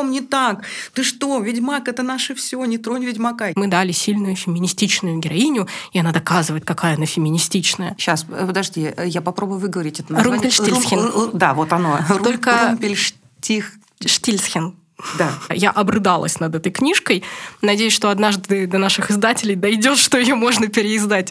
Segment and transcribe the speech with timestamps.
[0.00, 0.64] Ведьмаком не так?
[0.94, 3.52] Ты что, Ведьмак— это наше все, не тронь Ведьмака.
[3.56, 7.94] Мы дали сильную феминистичную героиню, и она доказывает, какая она феминистичная.
[7.98, 10.40] Сейчас, э, подожди, э, я попробую выговорить это название.
[10.40, 11.30] Румпельштильцхен.
[11.32, 11.98] Да, вот оно.
[12.22, 12.70] Только...
[12.70, 13.72] Румпельштих...
[14.04, 14.74] Штильцхен.
[15.18, 15.30] Да.
[15.50, 17.22] Я обрыдалась над этой книжкой.
[17.62, 21.30] Надеюсь, что однажды до наших издателей дойдет, что ее можно переиздать.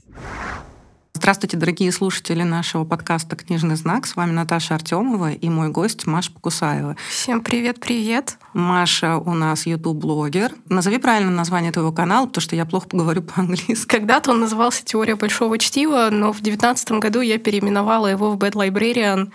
[1.22, 4.08] Здравствуйте, дорогие слушатели нашего подкаста «Книжный знак».
[4.08, 6.96] С вами Наташа Артемова и мой гость Маша Покусаева.
[7.10, 8.38] Всем привет-привет.
[8.54, 10.54] Маша у нас YouTube-блогер.
[10.70, 13.86] Назови правильно название твоего канала, потому что я плохо поговорю по-английски.
[13.86, 18.54] Когда-то он назывался «Теория большого чтива», но в 2019 году я переименовала его в «Bad
[18.54, 19.30] Librarian»,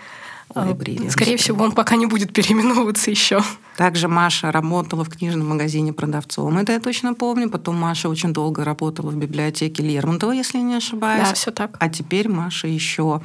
[0.53, 1.09] Librarian.
[1.09, 3.41] Скорее всего, он пока не будет переименовываться еще.
[3.77, 7.49] Также Маша работала в книжном магазине продавцом, это я точно помню.
[7.49, 11.27] Потом Маша очень долго работала в библиотеке Лермонтова, если не ошибаюсь.
[11.27, 11.75] Да, все так.
[11.79, 13.21] А теперь Маша еще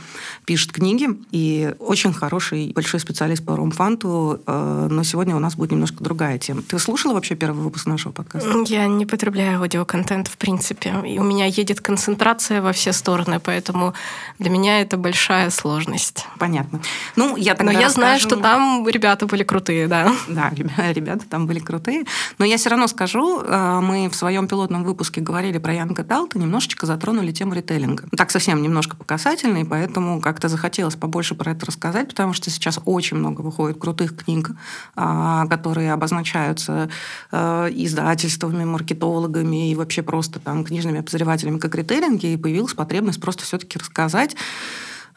[0.46, 4.40] пишет книги и очень хороший большой специалист по ромфанту.
[4.46, 6.62] Э, но сегодня у нас будет немножко другая тема.
[6.62, 8.64] Ты слушала вообще первый выпуск нашего подкаста?
[8.66, 10.94] Я не потребляю аудиоконтент в принципе.
[11.06, 13.94] И у меня едет концентрация во все стороны, поэтому
[14.40, 16.26] для меня это большая сложность.
[16.38, 16.80] Понятно.
[17.16, 20.12] Ну, я Но я знаю, что там ребята были крутые, да.
[20.28, 20.50] Да,
[20.92, 22.04] ребята там были крутые.
[22.38, 26.38] Но я все равно скажу, э, мы в своем пилотном выпуске говорили про Янга Далта,
[26.38, 28.04] немножечко затронули тему ритейлинга.
[28.16, 32.80] Так совсем немножко по касательной, поэтому как-то захотелось побольше про это рассказать, потому что сейчас
[32.84, 34.50] очень много выходит крутых книг,
[34.96, 36.90] а, которые обозначаются
[37.32, 43.44] э, издательствами, маркетологами и вообще просто там книжными обозревателями как ритейлинги, и появилась потребность просто
[43.44, 44.36] все-таки рассказать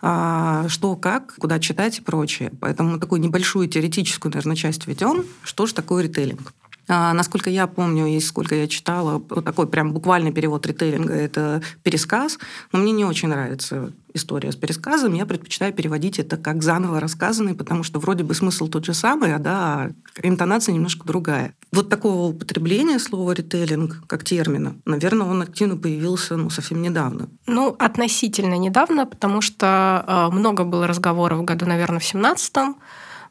[0.03, 2.51] что, как, куда читать и прочее.
[2.59, 5.23] Поэтому такую небольшую теоретическую, наверное, часть ведем.
[5.43, 6.53] Что же такое ритейлинг?
[6.87, 12.37] А, насколько я помню и сколько я читала, такой прям буквальный перевод ритейлинга– это пересказ.
[12.71, 15.13] Но мне не очень нравится история с пересказом.
[15.13, 19.33] Я предпочитаю переводить это как заново рассказанный, потому что вроде бы смысл тот же самый,
[19.33, 19.91] а да,
[20.21, 21.55] интонация немножко другая.
[21.73, 27.29] Вот такого употребления слова ритейлинг как термина, наверное, он активно появился ну, совсем недавно.
[27.47, 32.75] Ну, относительно недавно, потому что э, много было разговоров в году, наверное, в 17-м,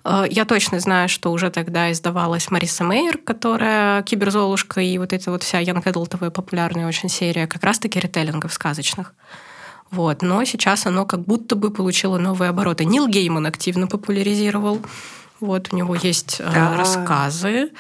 [0.04, 5.30] Э, я точно знаю, что уже тогда издавалась Мариса Мейер, которая киберзолушка, и вот эта
[5.30, 9.14] вот вся Янг Эдлтовая популярная очень серия как раз-таки ритейлингов сказочных.
[9.90, 10.22] Вот.
[10.22, 12.84] Но сейчас оно как будто бы получило новые обороты.
[12.84, 14.80] Нил Гейман активно популяризировал.
[15.38, 17.70] Вот у него есть э, рассказы.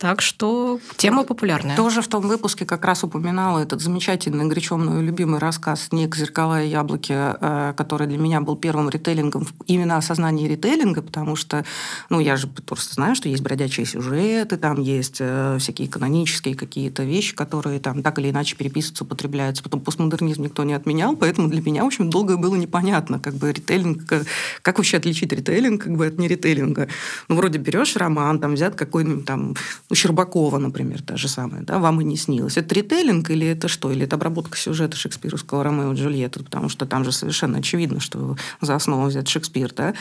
[0.00, 1.76] Так что тема популярная.
[1.76, 6.64] Тоже в том выпуске как раз упоминала этот замечательный, горячо мною любимый рассказ «Ник, зеркала
[6.64, 11.66] и яблоки», э, который для меня был первым ритейлингом именно осознание ритейлинга, потому что,
[12.08, 17.02] ну, я же просто знаю, что есть бродячие сюжеты, там есть э, всякие канонические какие-то
[17.02, 19.62] вещи, которые там так или иначе переписываются, употребляются.
[19.62, 23.52] Потом постмодернизм никто не отменял, поэтому для меня, в общем, долго было непонятно, как бы
[23.52, 24.22] ритейлинг, э,
[24.62, 26.88] как вообще отличить ритейлинг как бы от неритейлинга.
[27.28, 29.54] Ну, вроде берешь роман, там взят какой-нибудь там
[29.90, 32.56] у Щербакова, например, та же самая, да, вам и не снилось.
[32.56, 33.90] Это ритейлинг или это что?
[33.90, 36.44] Или это обработка сюжета шекспировского Ромео и Джульетты?
[36.44, 39.94] Потому что там же совершенно очевидно, что за основу взят Шекспир, да?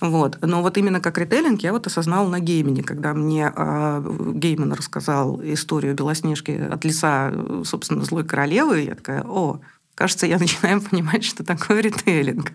[0.00, 0.38] Вот.
[0.40, 5.40] Но вот именно как ритейлинг я вот осознала на геймине, когда мне э, Гейман рассказал
[5.42, 7.32] историю Белоснежки от лица,
[7.64, 9.60] собственно, злой королевы, я такая, о,
[9.94, 12.52] кажется, я начинаю понимать, что такое ритейлинг.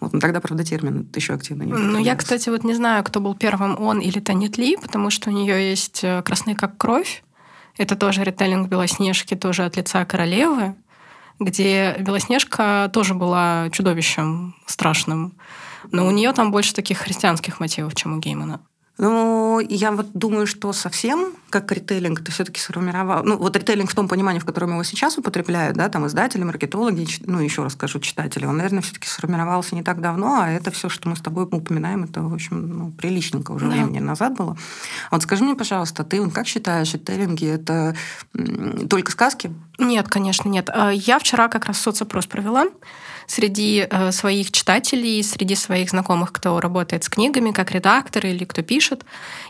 [0.00, 3.20] Вот, но тогда, правда, термин еще активно не Ну, я, кстати, вот не знаю, кто
[3.20, 7.22] был первым, он или Танит Ли, потому что у нее есть э, «Красный как кровь».
[7.76, 10.74] Это тоже ритейлинг Белоснежки, тоже от лица королевы,
[11.38, 15.34] где Белоснежка тоже была чудовищем страшным.
[15.92, 18.60] Но у нее там больше таких христианских мотивов, чем у Геймана.
[18.98, 23.22] Ну, я вот думаю, что совсем как ритейлинг ты все-таки сформировал.
[23.24, 27.06] Ну, вот ритейлинг в том понимании, в котором его сейчас употребляют, да, там издатели, маркетологи,
[27.24, 30.88] ну, еще раз скажу, читатели, он, наверное, все-таки сформировался не так давно, а это все,
[30.88, 33.72] что мы с тобой упоминаем, это, в общем, ну, приличненько уже да.
[33.72, 34.56] времени назад было.
[35.10, 37.94] Вот скажи мне, пожалуйста, ты вот как считаешь, ритейлинги это
[38.90, 39.50] только сказки?
[39.78, 40.68] Нет, конечно, нет.
[40.70, 42.66] А, я вчера как раз соцопрос провела
[43.28, 48.62] среди э, своих читателей, среди своих знакомых, кто работает с книгами, как редактор или кто
[48.62, 49.04] пишет,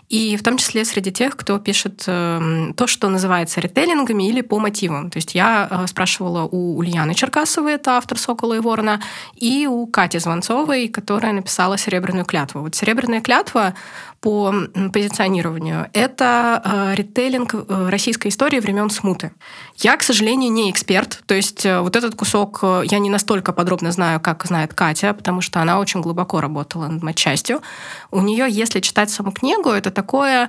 [0.08, 4.58] и в том числе среди тех, кто пишет э, то, что называется ритейлингами или по
[4.58, 5.10] мотивам.
[5.10, 9.02] То есть я э, спрашивала у Ульяны Черкасовой, это автор «Сокола и ворона»,
[9.34, 12.62] и у Кати Звонцовой, которая написала «Серебряную клятву».
[12.62, 13.74] Вот «Серебряная клятва»
[14.20, 14.52] по
[14.92, 19.30] позиционированию— это ритейлинг российской истории времен смуты.
[19.76, 24.18] Я, к сожалению, не эксперт, то есть вот этот кусок я не настолько подробно знаю,
[24.18, 27.62] как знает Катя, потому что она очень глубоко работала над матчастью.
[28.10, 30.48] У нее, если читать саму книгу, это такое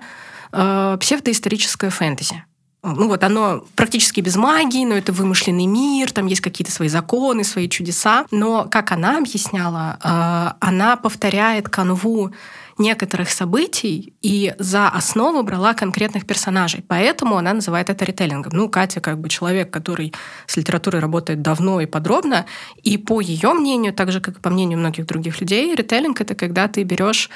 [0.51, 2.43] э, псевдоисторическое фэнтези.
[2.83, 7.43] Ну вот оно практически без магии, но это вымышленный мир, там есть какие-то свои законы,
[7.43, 8.25] свои чудеса.
[8.31, 12.31] Но, как она объясняла, э, она повторяет канву
[12.77, 16.81] некоторых событий и за основу брала конкретных персонажей.
[16.87, 18.53] Поэтому она называет это ритейлингом.
[18.55, 20.13] Ну, Катя как бы человек, который
[20.47, 22.45] с литературой работает давно и подробно,
[22.81, 26.35] и по ее мнению, так же, как и по мнению многих других людей, ритейлинг— это
[26.35, 27.29] когда ты берешь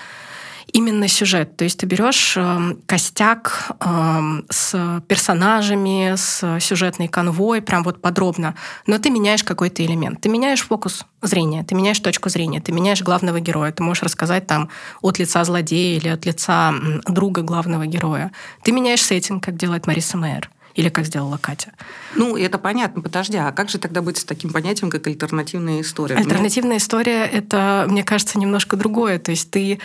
[0.73, 1.55] именно сюжет.
[1.55, 8.55] То есть ты берешь э, костяк э, с персонажами, с сюжетной конвой, прям вот подробно,
[8.87, 10.19] но ты меняешь какой-то элемент.
[10.21, 13.71] Ты меняешь фокус зрения, ты меняешь точку зрения, ты меняешь главного героя.
[13.71, 14.69] Ты можешь рассказать там
[15.01, 16.73] от лица злодея или от лица
[17.07, 18.31] друга главного героя.
[18.63, 20.49] Ты меняешь сеттинг, как делает Мариса Мэйр.
[20.75, 21.71] Или как сделала Катя?
[22.15, 23.01] Ну, это понятно.
[23.01, 26.15] Подожди, а как же тогда быть с таким понятием, как альтернативная история?
[26.15, 29.19] Альтернативная история— это, мне кажется, немножко другое.
[29.19, 29.79] То есть ты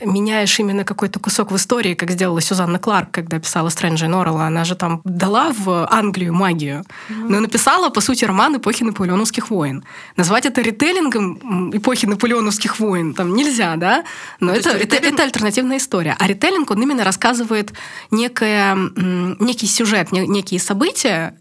[0.00, 4.46] меняешь именно какой-то кусок в истории, как сделала Сюзанна Кларк, когда писала «Стрэнджа Норрелла».
[4.46, 9.84] Она же там дала в Англию магию, но написала, по сути, роман эпохи наполеоновских войн.
[10.16, 14.04] Назвать это ритейлингом эпохи наполеоновских войн там нельзя, да?
[14.40, 15.14] Но это, это, ритейлинг...
[15.14, 16.16] это альтернативная история.
[16.18, 17.72] А ритейлинг, он именно рассказывает
[18.10, 21.34] некое, некий сюжет, некие события,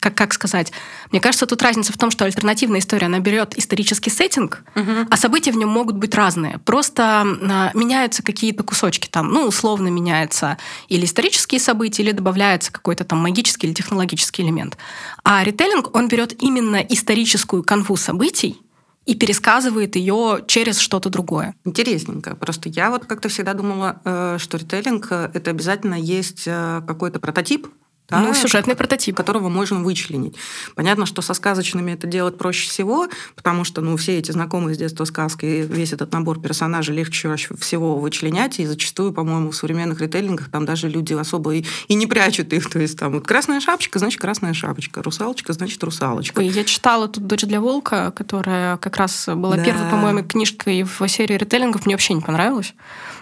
[0.00, 0.72] как, как сказать,
[1.12, 5.06] мне кажется, тут разница в том, что альтернативная история, она берет исторический сеттинг, угу.
[5.08, 6.58] а события в нем могут быть разные.
[6.58, 10.58] Просто а, меняются какие-то кусочки там, ну, условно меняются
[10.88, 14.76] или исторические события, или добавляется какой-то там магический или технологический элемент.
[15.22, 18.58] А ритейлинг, он берет именно историческую канву событий,
[19.04, 21.54] и пересказывает ее через что-то другое.
[21.64, 22.36] Интересненько.
[22.36, 27.18] Просто я вот как-то всегда думала, э, что ритейлинг э,— это обязательно есть э, какой-то
[27.18, 27.66] прототип,
[28.12, 29.16] да, ну, сюжетный прототип.
[29.16, 30.36] Которого можно вычленить.
[30.74, 34.78] Понятно, что со сказочными это делать проще всего, потому что ну, все эти знакомые с
[34.78, 40.50] детства сказки, весь этот набор персонажей легче всего вычленять, и зачастую, по-моему, в современных ритейлингах
[40.50, 42.68] там даже люди особо и, и не прячут их.
[42.70, 46.40] То есть там вот красная шапочка, значит красная шапочка, русалочка, значит русалочка.
[46.40, 49.64] Я читала тут «Дочь для волка», которая как раз была да.
[49.64, 52.74] первой, по-моему, книжкой в серии ритейлингов, мне вообще не понравилась.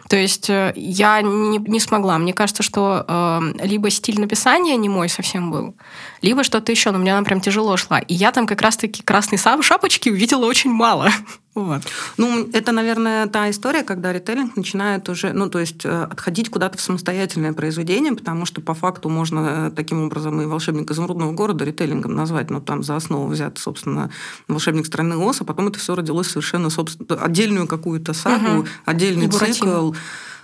[0.09, 2.19] То есть э, я не, не смогла.
[2.19, 5.75] Мне кажется, что э, либо стиль написания не мой совсем был,
[6.23, 8.01] либо что-то еще, но мне она прям тяжело шла.
[8.01, 11.11] И я там как раз-таки красной шапочки увидела очень мало.
[11.53, 11.83] Вот.
[12.17, 16.79] Ну, это, наверное, та история, когда ритейлинг начинает уже, ну, то есть э, отходить куда-то
[16.79, 21.65] в самостоятельное произведение, потому что по факту можно э, таким образом и «Волшебник изумрудного города»
[21.65, 24.11] ритейлингом назвать, ну, там за основу взят, собственно,
[24.47, 28.69] «Волшебник страны Оз», а потом это все родилось совершенно собственно, отдельную какую-то сагу, угу.
[28.85, 29.93] отдельный цикл.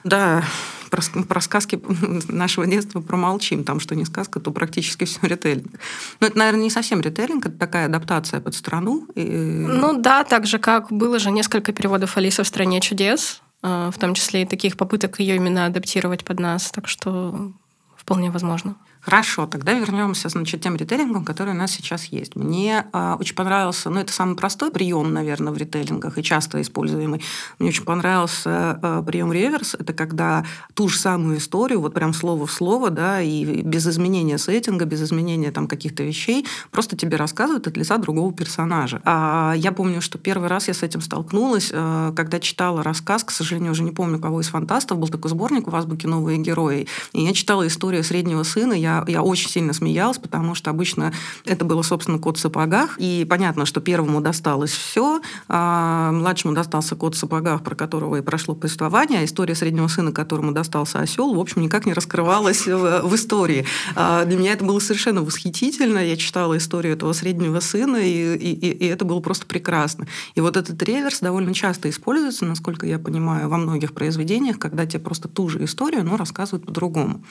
[0.07, 0.45] Да,
[0.89, 1.81] про, про сказки
[2.29, 3.65] нашего детства промолчим.
[3.65, 5.81] Там, что не сказка, то практически все ритейлинг.
[6.21, 9.09] Но это, наверное, не совсем ритейлинг, это такая адаптация под страну.
[9.17, 9.25] И...
[9.25, 13.99] Ну да, так же, как было же несколько переводов Алисы в «Стране чудес», э, в
[13.99, 16.71] том числе и таких попыток ее именно адаптировать под нас.
[16.71, 17.53] Так что
[17.97, 18.77] вполне возможно.
[19.07, 22.35] Хорошо, тогда вернемся, значит, тем ритейлингам, которые у нас сейчас есть.
[22.35, 27.23] Мне э, очень понравился, ну, это самый простой прием, наверное, в ритейлингах и часто используемый.
[27.61, 29.77] Мне очень понравился э, прием реверс.
[29.79, 30.45] Это когда
[30.75, 35.01] ту же самую историю, вот прям слово в слово, да, и без изменения сеттинга, без
[35.03, 39.01] изменения там каких-то вещей, просто тебе рассказывают от лица другого персонажа.
[39.05, 43.31] А я помню, что первый раз я с этим столкнулась, э, когда читала рассказ, к
[43.31, 47.23] сожалению, уже не помню, кого из фантастов, был такой сборник в азбуке «Новые герои», и
[47.23, 51.13] я читала историю среднего сына, я я, очень сильно смеялась, потому что обычно
[51.45, 52.97] это было, собственно, кот в сапогах.
[52.99, 58.23] И понятно, что первому досталось все, а младшему достался кот в сапогах, про которого и
[58.23, 59.21] прошло повествование.
[59.21, 63.67] А история среднего сына, которому достался осел, в общем, никак не раскрывалась в, в истории.
[63.95, 65.99] А для меня это было совершенно восхитительно.
[65.99, 70.07] Я читала историю этого среднего сына, и, и, и это было просто прекрасно.
[70.35, 75.01] И вот этот реверс довольно часто используется, насколько я понимаю, во многих произведениях, когда тебе
[75.01, 77.23] просто ту же историю, но рассказывают по-другому.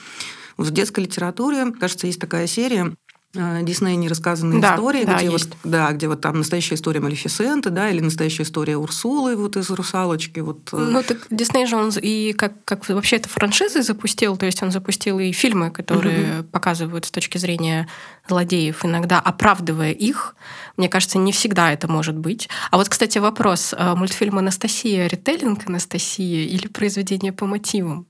[0.56, 2.94] В детской литературе, кажется, есть такая серия
[3.34, 5.50] э, Дисней нерассказанные да, истории, да, где, есть.
[5.50, 9.68] вот, да, где вот там настоящая история Малефисенты, да, или настоящая история Урсулы вот из
[9.68, 10.40] «Русалочки».
[10.40, 10.70] Вот.
[10.72, 10.76] Э.
[10.76, 14.70] Ну, так Дисней же он и как, как вообще это франшизы запустил, то есть он
[14.70, 16.48] запустил и фильмы, которые угу.
[16.48, 17.86] показывают с точки зрения
[18.26, 20.34] злодеев, иногда оправдывая их.
[20.78, 22.48] Мне кажется, не всегда это может быть.
[22.70, 23.74] А вот, кстати, вопрос.
[23.76, 28.06] Э, мультфильм «Анастасия»— ритейлинг «Анастасия» или произведение по мотивам?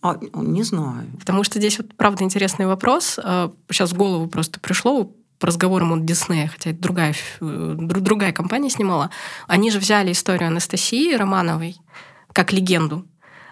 [0.00, 1.08] А, не знаю.
[1.18, 3.18] Потому что здесь вот правда интересный вопрос.
[3.70, 8.32] Сейчас а, в голову просто пришло по разговорам от Диснея, хотя это другая, э, другая
[8.32, 9.10] компания снимала.
[9.46, 11.76] Они же взяли историю Анастасии Романовой
[12.32, 13.06] как легенду,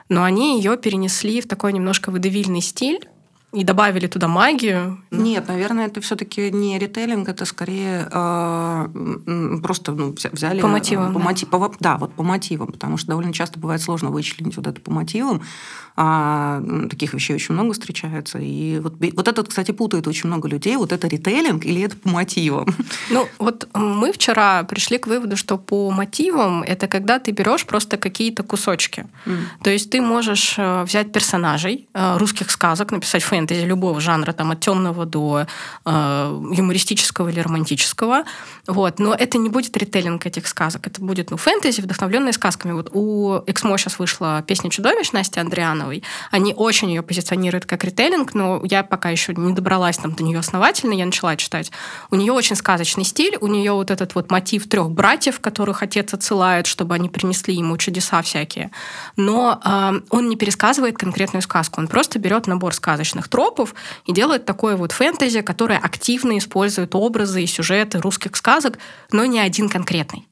[0.09, 3.09] но они ее перенесли в такой немножко выдавильный стиль,
[3.53, 4.99] и добавили туда магию.
[5.11, 10.61] Нет, наверное, это все-таки не ритейлинг, это скорее э, просто ну, взяли...
[10.61, 11.13] По мотивам.
[11.13, 11.25] По да.
[11.25, 14.81] Мотив, по, да, вот по мотивам, потому что довольно часто бывает сложно вычленить вот это
[14.81, 15.43] по мотивам.
[15.99, 18.39] А, таких вещей очень много встречается.
[18.39, 20.77] И вот, вот это, кстати, путает очень много людей.
[20.77, 22.67] Вот это ритейлинг или это по мотивам?
[23.09, 27.97] Ну, вот мы вчера пришли к выводу, что по мотивам это когда ты берешь просто
[27.97, 29.07] какие-то кусочки.
[29.25, 29.39] Mm.
[29.63, 34.51] То есть ты можешь э, взять персонажей э, русских сказок, написать фэнтези любого жанра, там
[34.51, 35.47] от темного до
[35.85, 35.91] э,
[36.57, 38.25] юмористического или романтического.
[38.67, 38.99] Вот.
[38.99, 40.87] Но это не будет ритейлинг этих сказок.
[40.87, 42.73] Это будет ну, фэнтези, вдохновленные сказками.
[42.73, 46.03] Вот у Эксмо сейчас вышла песня «Чудовищ» Насти Андриановой.
[46.31, 50.39] Они очень ее позиционируют как ритейлинг, но я пока еще не добралась там до нее
[50.39, 51.71] основательно, я начала читать.
[52.11, 56.15] У нее очень сказочный стиль, у нее вот этот вот мотив трех братьев, которых отец
[56.15, 58.71] отсылает, чтобы они принесли ему чудеса всякие.
[59.17, 64.45] Но э, он не пересказывает конкретную сказку, он просто берет набор сказочных тропов и делает
[64.45, 68.79] такое вот фэнтези, которое активно использует образы и сюжеты русских сказок,
[69.13, 70.27] но не один конкретный.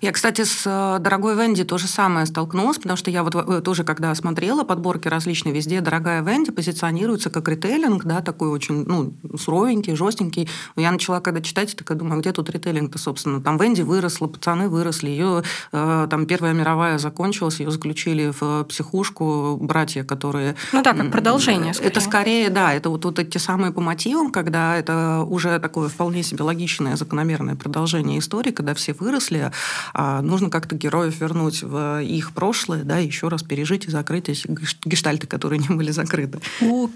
[0.00, 3.60] Я, кстати, с э, дорогой Венди то же самое столкнулась, потому что я вот э,
[3.60, 9.12] тоже, когда смотрела подборки различные, везде дорогая Венди позиционируется как ритейлинг, да, такой очень, ну,
[9.36, 10.48] суровенький, жестенький.
[10.76, 13.40] Я начала когда читать, такая думаю, а где тут ритейлинг-то, собственно?
[13.40, 19.58] Там Венди выросла, пацаны выросли, ее э, там Первая мировая закончилась, ее заключили в психушку
[19.60, 20.56] братья, которые...
[20.72, 21.74] Ну да, как продолжение.
[21.74, 21.90] Скорее.
[21.90, 26.22] Это скорее, да, это вот, вот эти самые по мотивам, когда это уже такое вполне
[26.22, 29.50] себе логичное, закономерное продолжение истории, когда все выросли,
[29.94, 34.46] а нужно как-то героев вернуть в их прошлое, да, еще раз пережить и закрыть эти
[34.84, 36.40] гештальты, которые не были закрыты.
[36.60, 36.88] У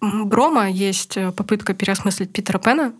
[0.00, 2.94] Брома есть э, попытка переосмыслить Питера Пэна,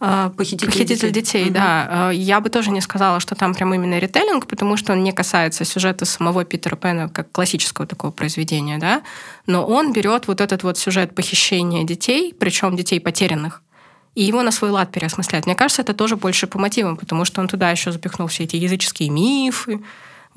[0.00, 1.54] а, Похититель, Похититель детей, детей угу.
[1.54, 2.10] да.
[2.12, 5.64] Я бы тоже не сказала, что там прям именно ритейлинг, потому что он не касается
[5.64, 9.02] сюжета самого Питера Пэна как классического такого произведения, да.
[9.46, 13.62] Но он берет вот этот вот сюжет похищения детей, причем детей потерянных,
[14.18, 15.46] и его на свой лад переосмысляют.
[15.46, 18.56] Мне кажется, это тоже больше по мотивам, потому что он туда еще запихнул все эти
[18.56, 19.80] языческие мифы,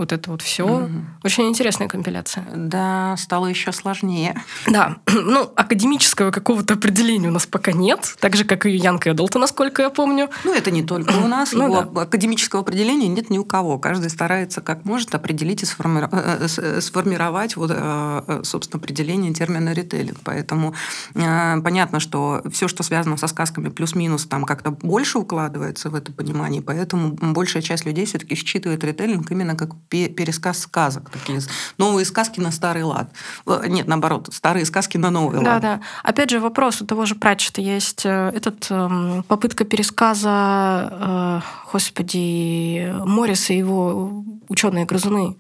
[0.02, 0.66] вот это вот все.
[0.66, 0.92] Угу.
[1.24, 2.46] Очень интересная компиляция.
[2.56, 4.36] Да, стало еще сложнее.
[4.68, 9.40] Да, ну, академического какого-то определения у нас пока нет, так же, как и Янка Эдлта,
[9.40, 10.30] насколько я помню.
[10.44, 11.54] Ну, это не только у нас.
[11.62, 12.02] Ну, Его да.
[12.04, 13.78] академического определения нет ни у кого.
[13.78, 16.02] Каждый старается как может определить и сформи...
[16.12, 20.18] Э, э, сформировать, вот, э, собственно, определение термина ритейлинг.
[20.24, 20.74] Поэтому
[21.14, 26.62] понятно, что все, что связано со сказками плюс-минус, там как-то больше укладывается в это понимание,
[26.62, 31.10] поэтому большая часть людей все-таки считывает ритейлинг именно как пересказ сказок.
[31.10, 31.40] Такие
[31.78, 33.12] новые сказки на старый лад.
[33.46, 35.62] Э, нет, наоборот, старые сказки на новый да, лад.
[35.62, 35.82] Да, да.
[36.04, 42.94] Опять же, вопрос у того же Пратчета есть э, этот эм, попытка пересказа, э, господи,
[43.06, 45.36] Морриса и его ученые грызуны.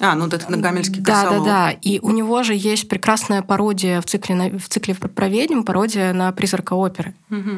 [0.00, 1.70] А, ну это Гамельский Да, да, да.
[1.70, 6.32] И у него же есть прекрасная пародия в цикле, в цикле про ведьм, пародия на
[6.32, 7.14] призрака оперы.
[7.30, 7.50] Угу.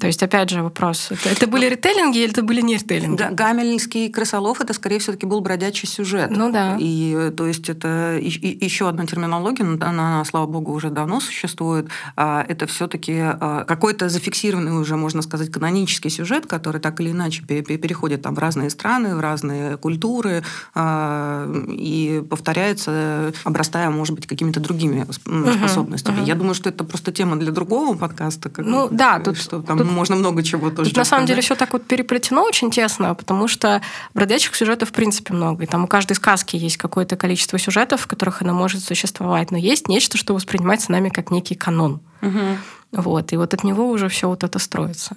[0.00, 1.08] То есть, опять же, вопрос.
[1.10, 3.18] Это, это были ритейлинги или это были не ритейлинги?
[3.18, 6.30] Да, Гамельский крысолов это, скорее всего, таки был бродячий сюжет.
[6.30, 6.76] Ну да.
[6.80, 11.88] И то есть это еще одна терминология, она, она, слава богу, уже давно существует.
[12.16, 17.42] А, это все-таки а, какой-то зафиксированный уже, можно сказать, канонический сюжет, который так или иначе
[17.42, 20.42] переходит там в разные страны, в разные культуры
[20.74, 26.20] а, и повторяется, обрастая, может быть, какими-то другими способностями.
[26.20, 28.50] Угу, Я думаю, что это просто тема для другого подкаста.
[28.50, 30.90] Как, ну да, тут, что там Тут, можно много чего тоже.
[30.90, 33.82] Тут, на самом деле все так вот переплетено очень тесно, потому что
[34.14, 35.64] бродячих сюжетов в принципе много.
[35.64, 39.50] И там у каждой сказки есть какое-то количество сюжетов, в которых она может существовать.
[39.50, 42.00] Но есть нечто, что воспринимается нами как некий канон.
[42.22, 43.02] Угу.
[43.02, 43.32] Вот.
[43.32, 45.16] И вот от него уже все вот это строится.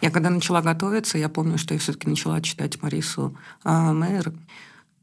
[0.00, 4.32] Я когда начала готовиться, я помню, что я все-таки начала читать Марису э, Мейер.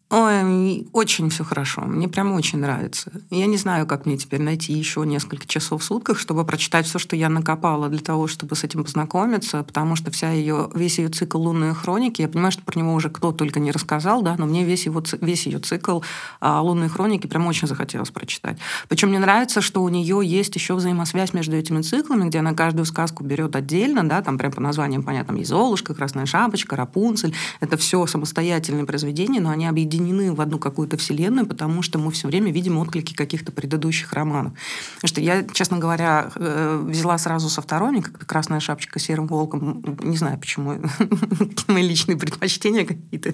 [0.09, 1.81] Ой, очень все хорошо.
[1.81, 3.11] Мне прям очень нравится.
[3.29, 6.97] Я не знаю, как мне теперь найти еще несколько часов в сутках, чтобы прочитать все,
[6.97, 11.09] что я накопала для того, чтобы с этим познакомиться, потому что вся ее, весь ее
[11.09, 14.45] цикл «Лунные хроники», я понимаю, что про него уже кто только не рассказал, да, но
[14.45, 15.99] мне весь, его, весь ее цикл
[16.39, 18.59] а, «Лунные хроники» прям очень захотелось прочитать.
[18.87, 22.85] Причем мне нравится, что у нее есть еще взаимосвязь между этими циклами, где она каждую
[22.85, 27.35] сказку берет отдельно, да, там прям по названиям понятно, «Золушка», «Красная шапочка», «Рапунцель».
[27.59, 32.11] Это все самостоятельные произведения, но они объединены объединены в одну какую-то вселенную, потому что мы
[32.11, 34.53] все время видим отклики каких-то предыдущих романов.
[34.95, 39.83] Потому что я, честно говоря, э, взяла сразу со второй, как «Красная шапочка» серым волком.
[40.01, 40.81] Не знаю, почему.
[41.67, 43.33] Мои личные предпочтения какие-то.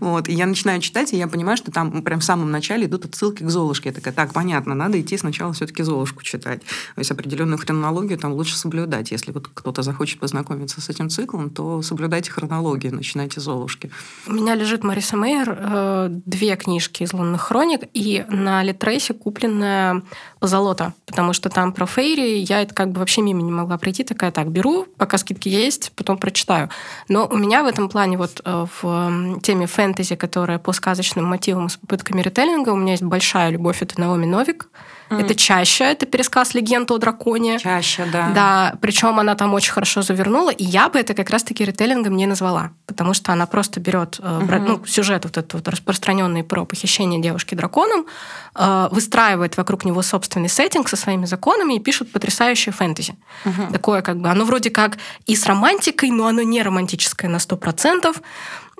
[0.00, 0.28] Вот.
[0.28, 3.42] И я начинаю читать, и я понимаю, что там прям в самом начале идут отсылки
[3.42, 3.90] к Золушке.
[3.90, 6.60] Я такая, так, понятно, надо идти сначала все-таки Золушку читать.
[6.94, 9.10] То есть определенную хронологию там лучше соблюдать.
[9.10, 13.90] Если вот кто-то захочет познакомиться с этим циклом, то соблюдайте хронологию, начинайте Золушки.
[14.26, 20.02] У меня лежит Мариса Мейер, э, две книжки из «Лунных хроник» и на Литрейсе купленная
[20.38, 24.04] «Позолота», потому что там про Фейри я это как бы вообще мимо не могла пройти.
[24.04, 26.70] Такая, так, беру, пока скидки есть, потом прочитаю.
[27.08, 31.68] Но у меня в этом плане вот э, в теме фэнтези, которая по сказочным мотивам
[31.68, 33.82] с попытками ритейлинга, у меня есть большая любовь.
[33.82, 34.68] Это Наоми Новик.
[35.10, 35.24] Mm.
[35.24, 37.58] Это чаще, это пересказ легенды о драконе.
[37.58, 38.30] Чаще, да.
[38.32, 42.26] Да, причем она там очень хорошо завернула, и я бы это как раз-таки ритейлингом не
[42.26, 44.58] назвала, потому что она просто берет mm-hmm.
[44.60, 48.06] ну, сюжет вот этот вот распространенный про похищение девушки драконом,
[48.54, 53.16] э, выстраивает вокруг него собственный сеттинг со своими законами и пишет потрясающее фэнтези.
[53.44, 53.72] Mm-hmm.
[53.72, 58.16] Такое как бы, оно вроде как и с романтикой, но оно не романтическое на 100%.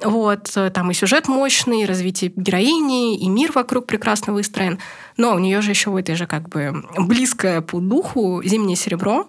[0.02, 4.78] Вот, э, там и сюжет мощный, и развитие героини, и мир вокруг прекрасно выстроен.
[5.16, 9.28] Но у нее же еще в этой же как бы близкое по духу «Зимнее серебро».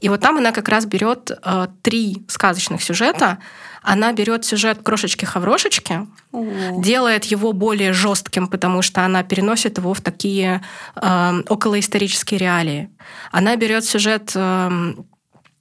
[0.00, 3.38] И вот там она как раз берет э, три сказочных сюжета.
[3.82, 10.62] Она берет сюжет крошечки-хаврошечки, делает его более жестким, потому что она переносит его в такие
[10.96, 12.90] э, околоисторические реалии.
[13.30, 14.94] Она берет сюжет э,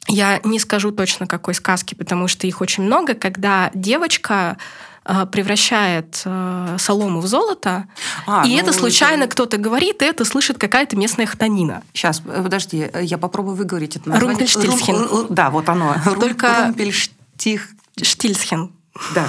[0.08, 4.58] я не скажу точно какой сказки, потому что их очень много, когда девочка
[5.06, 7.88] э, превращает э, солому в золото,
[8.26, 9.32] а, и ну, это случайно это...
[9.34, 11.84] кто-то говорит, и это слышит какая-то местная хтонина.
[11.94, 14.38] Сейчас, э, подожди, я попробую выговорить это название.
[14.38, 14.96] Румпельштильсхен.
[14.96, 15.96] Рум, да, вот оно.
[16.20, 17.70] Только Румпельштих...
[18.02, 18.72] Штильсхен.
[19.14, 19.28] Да.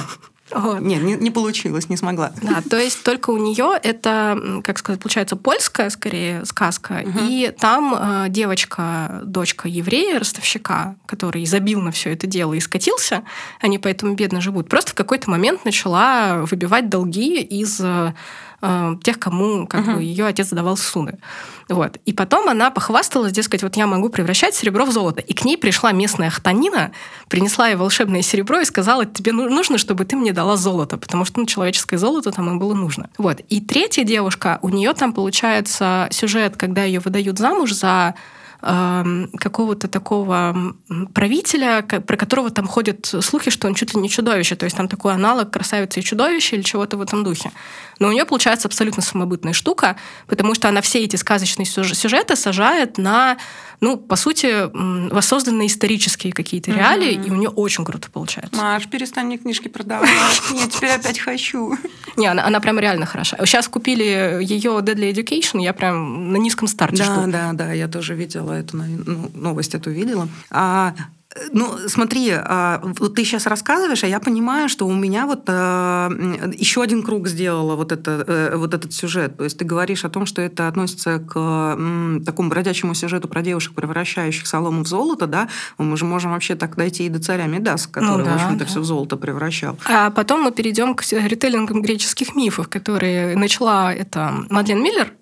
[0.52, 0.80] Вот.
[0.80, 2.32] Не, не, не получилось, не смогла.
[2.42, 7.18] Да, то есть только у нее это, как сказать, получается польская скорее сказка, угу.
[7.22, 13.22] и там э, девочка, дочка еврея, ростовщика, который забил на все это дело и скатился,
[13.60, 17.80] они поэтому бедно живут, просто в какой-то момент начала выбивать долги из
[18.62, 19.96] э, тех, кому как uh-huh.
[19.96, 21.18] бы, ее отец давал суды.
[21.68, 21.98] Вот.
[22.04, 25.20] И потом она похвасталась, дескать, вот я могу превращать серебро в золото.
[25.20, 26.92] И к ней пришла местная хтонина,
[27.28, 31.24] принесла ей волшебное серебро и сказала, тебе ну, нужно, чтобы ты мне дала золото, потому
[31.24, 33.10] что ну, человеческое золото там им было нужно.
[33.18, 33.40] Вот.
[33.48, 38.14] И третья девушка, у нее там получается сюжет, когда ее выдают замуж за
[38.60, 40.74] какого-то такого
[41.14, 44.88] правителя, про которого там ходят слухи, что он чуть ли не чудовище, то есть там
[44.88, 47.50] такой аналог красавицы и чудовища или чего-то в этом духе.
[47.98, 52.98] Но у нее получается абсолютно самобытная штука, потому что она все эти сказочные сюжеты сажает
[52.98, 53.38] на,
[53.80, 54.68] ну, по сути,
[55.12, 57.26] воссозданные исторические какие-то реалии, mm-hmm.
[57.26, 58.54] и у нее очень круто получается.
[58.60, 60.10] Маш, перестань мне книжки продавать.
[60.52, 61.76] Я теперь опять хочу.
[62.16, 63.38] Не, она, она прям реально хороша.
[63.44, 67.30] Сейчас купили ее Deadly Education, я прям на низком старте Да, жду.
[67.30, 70.28] да, да, я тоже видела эту ну, новость, эту видела.
[70.50, 70.94] А
[71.52, 76.10] ну, смотри, а, вот ты сейчас рассказываешь, а я понимаю, что у меня вот а,
[76.56, 79.36] еще один круг сделала вот, это, э, вот этот сюжет.
[79.36, 81.78] То есть ты говоришь о том, что это относится к
[82.26, 85.48] такому бродячему сюжету про девушек, превращающих солому в золото, да?
[85.78, 88.64] Мы же можем вообще так дойти и до царя Медаса, который, ну, да, в общем-то,
[88.64, 88.64] да.
[88.64, 89.78] все в золото превращал.
[89.86, 95.12] А потом мы перейдем к ритейлингам греческих мифов, которые начала это Мадлен Миллер,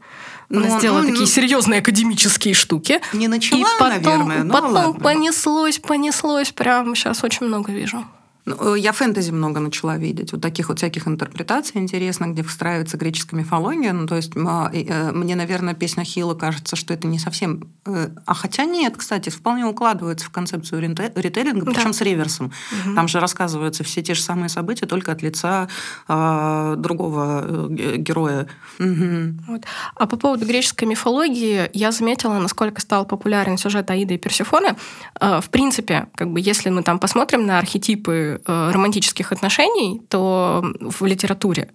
[0.50, 3.00] она ну, сделала ну, такие ну, серьезные академические штуки.
[3.12, 5.00] Не начала, и потом, наверное, но потом ладно.
[5.00, 8.04] понеслось, понеслось, прям сейчас очень много вижу.
[8.48, 12.96] Ну, э, я фэнтези много начала видеть, вот таких вот всяких интерпретаций интересных, где встраивается
[12.96, 13.92] греческая мифология.
[13.92, 17.68] Ну, то есть э, мне, наверное, песня Хила кажется, что это не совсем...
[17.87, 21.72] Э, а хотя нет, кстати, вполне укладывается в концепцию ритейлинга, да.
[21.72, 22.46] причем с реверсом.
[22.46, 22.94] Угу.
[22.94, 25.68] Там же рассказываются все те же самые события, только от лица
[26.08, 28.46] э, другого героя.
[28.78, 29.44] Угу.
[29.48, 29.64] Вот.
[29.94, 34.76] А по поводу греческой мифологии я заметила, насколько стал популярен сюжет Аиды и Персифоны.
[35.20, 41.70] В принципе, как бы, если мы там посмотрим на архетипы романтических отношений, то в литературе,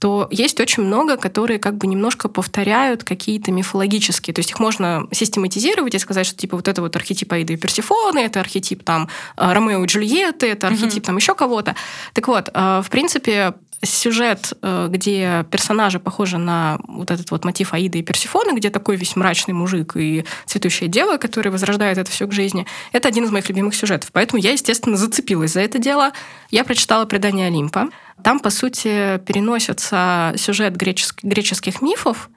[0.00, 4.32] то есть очень много, которые как бы немножко повторяют какие-то мифологические.
[4.32, 7.56] То есть их можно систематизировать и сказать, что типа вот это вот архетип Аиды и
[7.56, 11.06] Персифоны, это архетип там э, Ромео и Джульетты, это архетип mm-hmm.
[11.06, 11.76] там еще кого-то.
[12.14, 17.72] Так вот, э, в принципе, сюжет, э, где персонажи похожи на вот этот вот мотив
[17.72, 22.26] Аиды и Персифоны, где такой весь мрачный мужик и цветущая дева, который возрождает это все
[22.26, 24.10] к жизни, это один из моих любимых сюжетов.
[24.12, 26.12] Поэтому я, естественно, зацепилась за это дело.
[26.50, 27.88] Я прочитала «Предание Олимпа».
[28.22, 32.28] Там, по сути, переносится сюжет греческих, греческих мифов,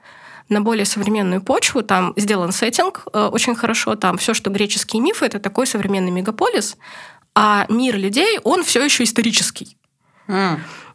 [0.50, 1.82] на более современную почву.
[1.82, 3.96] Там сделан сеттинг э, очень хорошо.
[3.96, 6.76] Там все, что греческие мифы, это такой современный мегаполис,
[7.34, 9.76] а мир людей, он все еще исторический.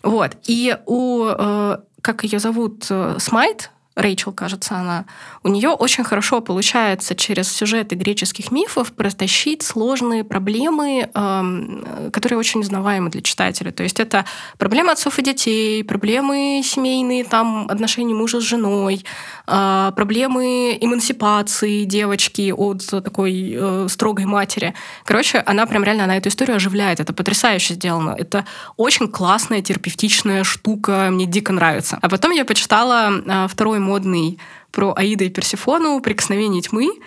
[0.04, 0.38] Вот.
[0.48, 5.06] И у, э, как ее зовут, э, Смайт, Рэйчел, кажется, она,
[5.44, 12.62] у нее очень хорошо получается через сюжеты греческих мифов протащить сложные проблемы, эм, которые очень
[12.62, 13.72] узнаваемы для читателя.
[13.72, 14.24] То есть это
[14.58, 19.04] проблемы отцов и детей, проблемы семейные, там, отношения мужа с женой,
[19.48, 24.74] э, проблемы эмансипации девочки от такой э, строгой матери.
[25.04, 27.02] Короче, она прям реально на эту историю оживляет.
[27.02, 28.16] Это потрясающе сделано.
[28.18, 28.46] Это
[28.78, 31.10] очень классная терапевтичная штука.
[31.12, 32.00] Мне дико нравится.
[32.02, 34.40] А потом я почитала э, второй модный
[34.72, 37.00] про Аида и Персифону «Прикосновение тьмы»,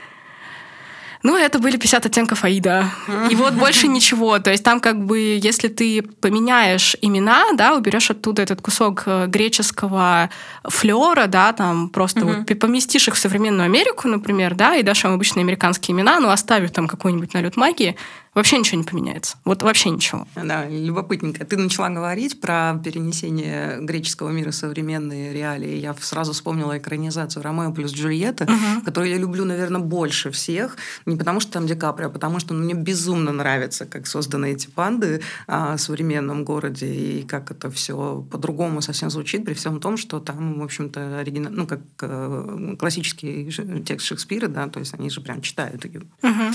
[1.23, 2.90] ну, это были 50 оттенков Аида.
[3.31, 4.38] И вот больше ничего.
[4.40, 9.27] То есть там как бы, если ты поменяешь имена, да, уберешь оттуда этот кусок э,
[9.29, 10.31] греческого
[10.64, 12.45] флера, да, там просто угу.
[12.49, 16.31] вот поместишь их в современную Америку, например, да, и дашь им обычные американские имена, но
[16.31, 17.97] оставив там какой-нибудь налет магии,
[18.35, 19.37] вообще ничего не поменяется.
[19.45, 20.27] Вот вообще ничего.
[20.35, 21.45] Да, любопытненько.
[21.45, 25.77] Ты начала говорить про перенесение греческого мира в современные реалии.
[25.77, 28.85] Я сразу вспомнила экранизацию «Ромео плюс Джульетта», угу.
[28.85, 30.77] которую я люблю, наверное, больше всех.
[31.07, 34.53] Не потому что там Ди Каприо, а потому что ну, мне безумно нравится, как созданы
[34.53, 39.81] эти панды а, в современном городе и как это все по-другому совсем звучит, при всем
[39.81, 43.51] том, что там, в общем-то, оригинал, ну, как э, классический
[43.85, 46.03] текст Шекспира, да, то есть они же прям читают ее.
[46.23, 46.55] Угу.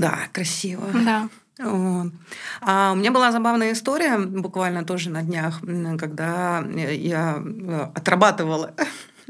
[0.00, 0.86] Да, красиво.
[1.04, 1.28] Да.
[1.58, 2.12] Вот.
[2.62, 5.60] А у меня была забавная история, буквально тоже на днях,
[5.98, 8.72] когда я э, отрабатывала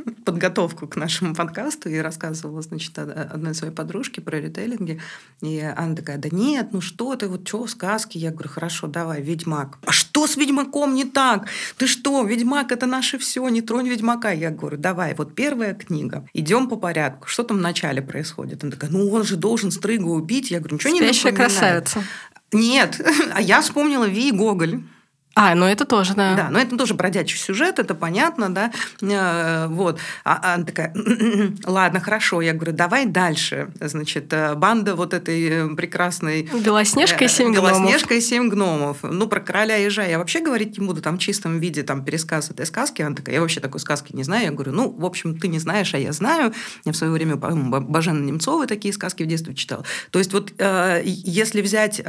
[0.25, 5.01] подготовку к нашему подкасту и рассказывала, значит, одной своей подружке про ритейлинги.
[5.41, 8.19] И она такая, да нет, ну что ты, вот что, сказки?
[8.19, 9.79] Я говорю, хорошо, давай, Ведьмак.
[9.87, 11.47] А что с Ведьмаком не так?
[11.77, 14.31] Ты что, Ведьмак это наше все, не тронь Ведьмака.
[14.31, 17.29] Я говорю, давай, вот первая книга, идем по порядку.
[17.29, 18.63] Что там в начале происходит?
[18.63, 20.51] Она такая, ну он же должен Стрыгу убить.
[20.51, 21.37] Я говорю, ничего не напоминает.
[21.37, 22.05] красавица.
[22.53, 23.01] Нет,
[23.35, 24.83] а я вспомнила Ви Гоголь.
[25.37, 26.35] А, ну это тоже, да.
[26.35, 28.73] Да, но это тоже бродячий сюжет, это понятно, да.
[29.01, 30.01] Э, вот.
[30.25, 32.41] А она такая, «М-м-м, ладно, хорошо.
[32.41, 33.71] Я говорю, давай дальше.
[33.81, 36.43] Значит, э, банда вот этой прекрасной...
[36.43, 37.71] Белоснежка и семь гномов.
[37.71, 38.99] Белоснежка и семь гномов.
[39.03, 42.51] Ну, про короля ежа я вообще говорить не буду, там в чистом виде там пересказ
[42.51, 43.03] этой сказки.
[43.03, 44.47] Она такая, я вообще такой сказки не знаю.
[44.47, 46.53] Я говорю, ну, в общем, ты не знаешь, а я знаю.
[46.85, 49.85] Я в свое время, по-моему, Бажена Немцовой такие сказки в детстве читала.
[50.11, 52.03] То есть вот э, если взять,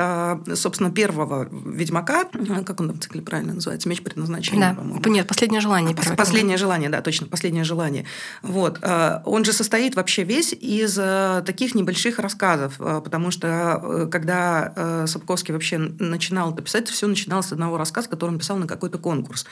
[0.55, 2.25] собственно, первого Ведьмака,
[2.65, 4.75] как он там цикле правильно называется, меч предназначения, да.
[4.75, 5.01] по-моему.
[5.05, 5.95] Нет, последнее желание.
[5.95, 8.05] Первое последнее желание, да, точно, последнее желание.
[8.41, 8.79] Вот.
[8.81, 15.05] Э, он же состоит вообще весь из э, таких небольших рассказов, э, потому что когда
[15.07, 18.97] Сапковский вообще начинал это писать, все начиналось с одного рассказа, который он писал на какой-то
[18.97, 19.45] конкурс.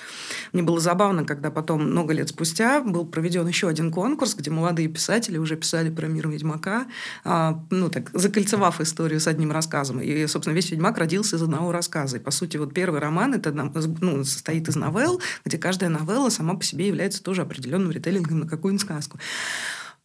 [0.53, 4.87] Мне было забавно, когда потом, много лет спустя, был проведен еще один конкурс, где молодые
[4.87, 6.85] писатели уже писали про мир Ведьмака,
[7.25, 9.99] ну, так, закольцевав историю с одним рассказом.
[9.99, 12.17] И, собственно, весь Ведьмак родился из одного рассказа.
[12.17, 16.55] И, по сути, вот первый роман— это ну, состоит из новелл, где каждая новелла сама
[16.55, 19.19] по себе является тоже определенным ритейлингом на какую-нибудь сказку.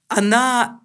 [0.08, 0.80] Она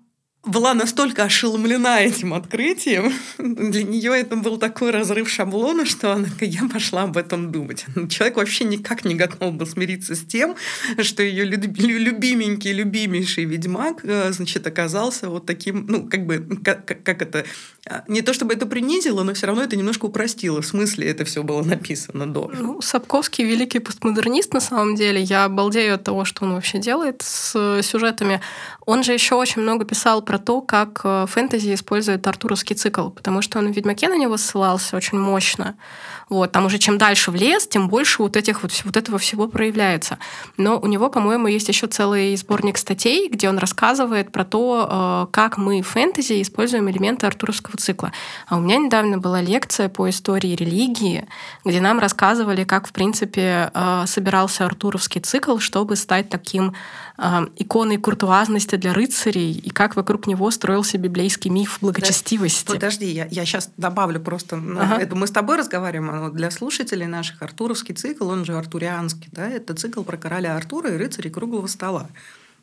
[0.45, 6.67] была настолько ошеломлена этим открытием, для нее это был такой разрыв шаблона, что она, я
[6.71, 7.85] пошла об этом думать.
[8.09, 10.55] Человек вообще никак не готов был смириться с тем,
[11.01, 17.21] что ее любименький, любимейший ведьмак, э, значит, оказался вот таким, ну, как бы, как, как
[17.21, 17.45] это,
[17.85, 20.61] а, не то чтобы это принизило, но все равно это немножко упростило.
[20.61, 22.49] В смысле это все было написано до.
[22.57, 25.21] Ну, Сапковский великий постмодернист на самом деле.
[25.21, 28.41] Я обалдею от того, что он вообще делает с сюжетами.
[28.89, 33.43] Он же еще очень много писал про то, как э, фэнтези использует артуровский цикл, потому
[33.43, 35.75] что он в «Ведьмаке» на него ссылался очень мощно.
[36.27, 39.47] Вот, там уже чем дальше в лес, тем больше вот, этих, вот, вот этого всего
[39.47, 40.17] проявляется.
[40.57, 45.33] Но у него, по-моему, есть еще целый сборник статей, где он рассказывает про то, э,
[45.33, 48.11] как мы в фэнтези используем элементы артуровского цикла.
[48.47, 51.27] А у меня недавно была лекция по истории религии,
[51.63, 56.73] где нам рассказывали, как, в принципе, э, собирался артуровский цикл, чтобы стать таким
[57.57, 62.65] иконой куртуазности для рыцарей, и как вокруг него строился библейский миф благочестивости.
[62.65, 64.55] Подожди, я, я сейчас добавлю просто.
[64.55, 64.97] Ну, ага.
[64.97, 69.73] Это мы с тобой разговариваем, для слушателей наших Артуровский цикл, он же артурианский, да, это
[69.73, 72.09] цикл про короля Артура и рыцарей круглого стола.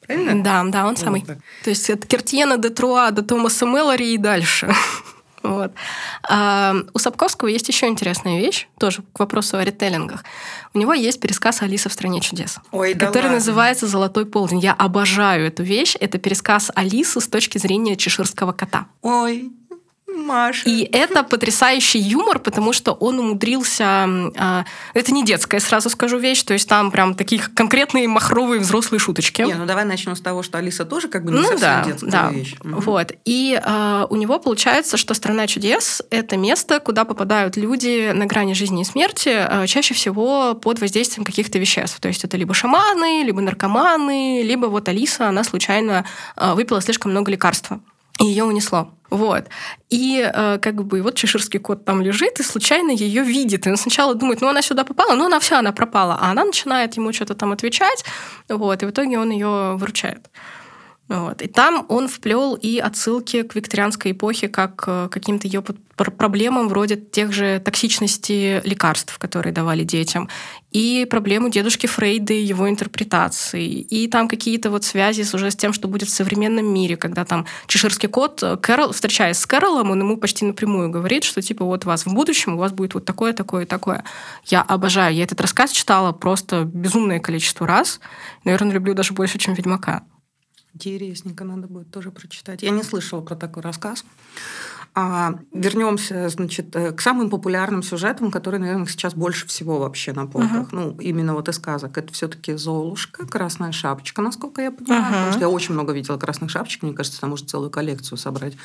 [0.06, 0.42] Правильно?
[0.42, 1.24] Да, да, он самый.
[1.26, 1.38] Вот.
[1.64, 4.72] То есть от Кертьена до Труа до Томаса Мэллори и дальше.
[5.46, 5.72] Вот.
[6.28, 10.24] А у Сапковского есть еще интересная вещь, тоже к вопросу о ритейлингах.
[10.74, 13.36] У него есть пересказ Алисы в стране чудес, Ой, да который ладно.
[13.38, 14.58] называется Золотой полдень.
[14.58, 15.96] Я обожаю эту вещь.
[16.00, 18.86] Это пересказ Алисы с точки зрения чеширского кота.
[19.02, 19.52] Ой,
[20.16, 20.68] Маша.
[20.68, 24.08] И это потрясающий юмор, потому что он умудрился...
[24.34, 29.00] Э, это не детская, сразу скажу, вещь, то есть там прям такие конкретные махровые взрослые
[29.00, 29.42] шуточки.
[29.42, 31.84] Не, ну давай начнем с того, что Алиса тоже как бы не ну, совсем да,
[31.84, 32.30] детская да.
[32.30, 32.56] вещь.
[32.62, 33.12] Вот.
[33.24, 38.54] И э, у него получается, что «Страна чудес»— это место, куда попадают люди на грани
[38.54, 42.00] жизни и смерти, э, чаще всего под воздействием каких-то веществ.
[42.00, 46.04] То есть это либо шаманы, либо наркоманы, либо вот Алиса, она случайно
[46.36, 47.80] э, выпила слишком много лекарства
[48.20, 48.90] и ее унесло.
[49.10, 49.44] Вот.
[49.88, 53.66] И э, как бы вот чеширский кот там лежит и случайно ее видит.
[53.66, 56.18] И он сначала думает, ну она сюда попала, ну она все, она пропала.
[56.20, 58.04] А она начинает ему что-то там отвечать,
[58.48, 60.28] вот, и в итоге он ее выручает.
[61.08, 61.40] Вот.
[61.40, 65.62] И там он вплел и отсылки к викторианской эпохе, как к каким-то ее
[65.94, 70.28] проблемам вроде тех же токсичности лекарств, которые давали детям,
[70.72, 75.72] и проблему дедушки Фрейда и его интерпретации, и там какие-то вот связи уже с тем,
[75.72, 80.16] что будет в современном мире, когда там чеширский кот, Кэрол, встречаясь с Кэролом, он ему
[80.16, 83.64] почти напрямую говорит, что типа вот вас в будущем у вас будет вот такое, такое,
[83.64, 84.04] такое.
[84.44, 85.14] Я обожаю.
[85.14, 88.00] Я этот рассказ читала просто безумное количество раз.
[88.44, 90.02] Наверное, люблю даже больше, чем «Ведьмака».
[90.76, 92.62] Интересненько, надо будет тоже прочитать.
[92.62, 94.04] Я не слышала про такой рассказ.
[94.94, 100.26] А, вернемся, значит, э, к самым популярным сюжетам, которые, наверное, сейчас больше всего вообще на
[100.26, 100.68] полках.
[100.68, 100.68] Uh-huh.
[100.72, 101.96] Ну, именно вот из сказок.
[101.96, 105.02] Это все-таки Золушка, Красная шапочка, насколько я понимаю.
[105.02, 105.12] Uh-huh.
[105.12, 106.82] Потому что я очень много видела красных шапочек.
[106.82, 108.56] Мне кажется, там можно целую коллекцию собрать.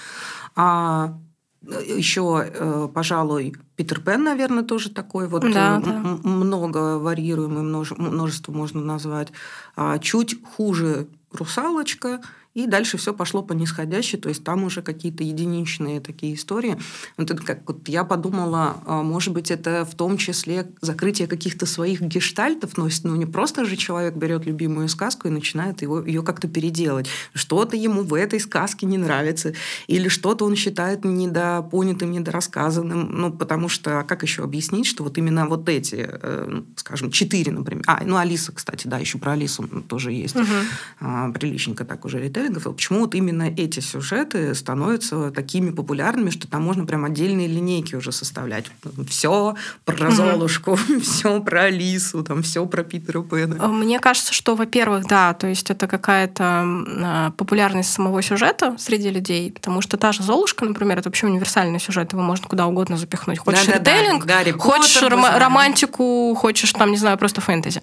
[0.56, 1.18] А
[1.64, 6.20] еще, э, пожалуй, Питер Пен, наверное, тоже такой вот да, да.
[6.24, 9.30] много варьируемый, множество можно назвать.
[9.76, 12.22] А чуть хуже русалочка,
[12.54, 16.78] и дальше все пошло по нисходящей, то есть там уже какие-то единичные такие истории.
[17.18, 21.66] Вот это как вот я подумала, а, может быть, это в том числе закрытие каких-то
[21.66, 26.24] своих гештальтов, но ну, не просто же человек берет любимую сказку и начинает его, ее
[26.24, 27.08] как-то переделать.
[27.34, 29.54] Что-то ему в этой сказке не нравится,
[29.88, 35.18] или что-то он считает недопонятым, недорассказанным, ну, потому что, а как еще объяснить, что вот
[35.18, 39.64] именно вот эти, э, скажем, четыре, например, а, ну, Алиса, кстати, да, еще про Алису
[39.88, 41.34] тоже есть, угу.
[41.34, 46.86] приличненько так уже ритейлингов, почему вот именно эти сюжеты становятся такими популярными, что там можно
[46.86, 48.66] прям отдельные линейки уже составлять.
[49.08, 50.12] Все про.
[50.12, 53.58] Золушку, все про Алису, там все про Питера Пэна.
[53.60, 59.10] А, мне кажется, что, во-первых, да, то есть это какая-то а, популярность самого сюжета среди
[59.10, 62.98] людей, потому что та же Золушка, например, это вообще универсальный сюжет, его можно куда угодно
[62.98, 63.40] запихнуть.
[63.40, 64.26] Хочешь ритейлинг,
[64.60, 67.82] хочешь ром- романтику, хочешь там, не знаю, просто фэнтези.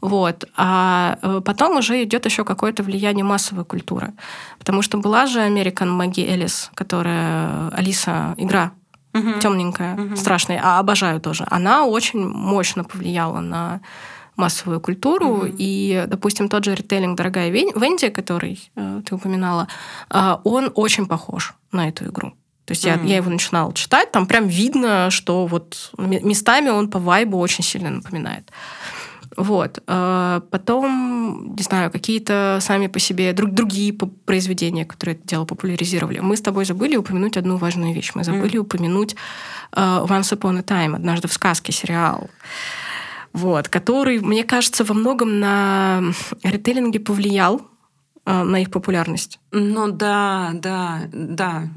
[0.00, 0.44] Вот.
[0.56, 4.12] А э, потом уже идет еще какое-то влияние массовой культуры.
[4.58, 8.72] Потому что была же American Маги Элис, которая Алиса игра
[9.14, 9.38] угу.
[9.40, 10.16] темненькая, угу.
[10.16, 11.46] страшная, а обожаю тоже.
[11.50, 13.80] Она очень мощно повлияла на
[14.36, 15.46] массовую культуру.
[15.46, 15.54] Mm-hmm.
[15.58, 19.66] И, допустим, тот же ритейлинг «Дорогая Венди», который э, ты упоминала,
[20.10, 22.34] э, он очень похож на эту игру.
[22.66, 23.04] То есть mm-hmm.
[23.04, 27.64] я, я его начинала читать, там прям видно, что вот местами он по вайбу очень
[27.64, 28.50] сильно напоминает.
[29.36, 29.82] Вот.
[29.86, 36.20] А потом, не знаю, какие-то сами по себе друг, другие произведения, которые это дело популяризировали.
[36.20, 38.12] Мы с тобой забыли упомянуть одну важную вещь.
[38.14, 38.60] Мы забыли mm.
[38.60, 39.14] упомянуть
[39.72, 42.30] uh, Once Upon a Time, однажды в сказке сериал.
[43.32, 46.02] Вот, который, мне кажется, во многом на
[46.42, 47.60] ритейлинге повлиял
[48.24, 49.38] uh, на их популярность.
[49.52, 51.68] Ну да, да, да.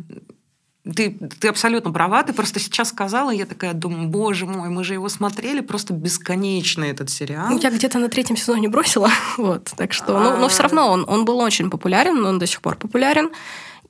[0.84, 4.94] Ты, ты абсолютно права, ты просто сейчас сказала, я такая думаю, боже мой, мы же
[4.94, 7.50] его смотрели просто бесконечно, этот сериал.
[7.50, 11.04] Ну, я где-то на третьем сезоне бросила, вот, так что, ну, но все равно он,
[11.08, 13.30] он был очень популярен, он до сих пор популярен.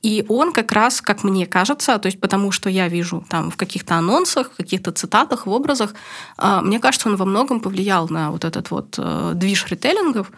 [0.02, 3.56] И он как раз, как мне кажется, то есть потому что я вижу там в
[3.56, 5.94] каких-то анонсах, в каких-то цитатах, в образах,
[6.38, 10.32] а, мне кажется, он во многом повлиял на вот этот вот э, движ ритейлингов,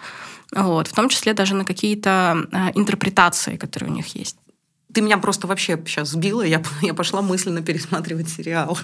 [0.53, 4.37] вот, в том числе даже на какие-то э, интерпретации, которые у них есть.
[4.93, 8.79] Ты меня просто вообще сейчас сбила, я, я пошла мысленно пересматривать сериал.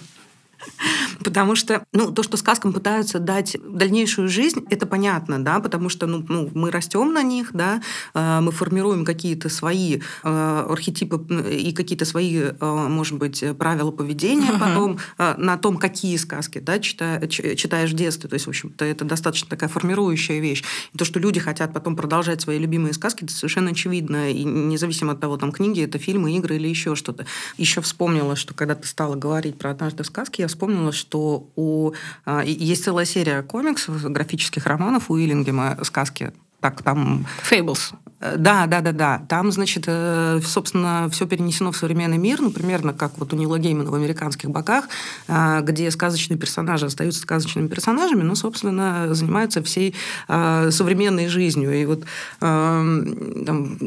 [1.25, 6.07] Потому что, ну, то, что сказкам пытаются дать дальнейшую жизнь, это понятно, да, потому что,
[6.07, 7.83] ну, ну мы растем на них, да,
[8.15, 11.17] э, мы формируем какие-то свои э, архетипы
[11.51, 14.59] и какие-то свои, э, может быть, правила поведения uh-huh.
[14.59, 18.29] потом на том, какие сказки, да, читаешь в детстве.
[18.29, 20.63] То есть, в общем-то, это достаточно такая формирующая вещь.
[20.93, 24.31] И то, что люди хотят потом продолжать свои любимые сказки, это совершенно очевидно.
[24.31, 27.27] И независимо от того, там, книги, это фильмы, игры или еще что-то.
[27.57, 31.93] Еще вспомнила, что когда ты стала говорить про «Однажды в сказке», я вспомнила, что у...
[32.25, 37.27] А, есть целая серия комиксов, графических романов у Иллингема, сказки так, там...
[37.43, 37.93] Фейблс.
[38.21, 39.23] Э, да, да, да, да.
[39.29, 43.59] Там, значит, э, собственно, все перенесено в современный мир, ну, примерно как вот у Нила
[43.59, 44.89] Геймана в «Американских богах»,
[45.29, 49.95] э, где сказочные персонажи остаются сказочными персонажами, но, собственно, занимаются всей
[50.27, 51.73] современной жизнью.
[51.75, 52.05] И вот
[52.41, 53.79] там,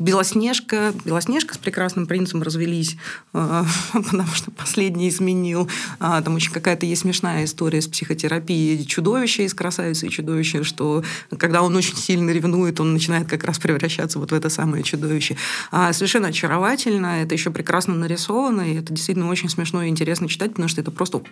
[0.00, 2.96] Белоснежка, Белоснежка с прекрасным принцем развелись,
[3.32, 5.68] потому что последний изменил.
[5.98, 11.02] Там очень какая-то есть смешная история с психотерапией чудовища из «Красавицы и чудовища», что
[11.38, 15.36] когда он очень сильно ревнует, он начинает как раз превращаться вот в это самое чудовище.
[15.70, 20.50] А совершенно очаровательно, это еще прекрасно нарисовано, и это действительно очень смешно и интересно читать,
[20.50, 21.22] потому что это просто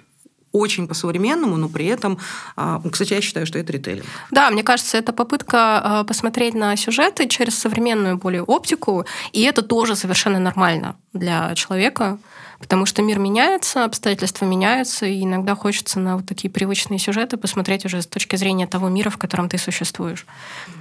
[0.53, 2.19] очень по-современному, но при этом,
[2.57, 4.07] а, кстати, я считаю, что это ритейлинг.
[4.31, 9.63] Да, мне кажется, это попытка а, посмотреть на сюжеты через современную более оптику, и это
[9.63, 12.19] тоже совершенно нормально для человека,
[12.59, 17.85] потому что мир меняется, обстоятельства меняются, и иногда хочется на вот такие привычные сюжеты посмотреть
[17.85, 20.27] уже с точки зрения того мира, в котором ты существуешь.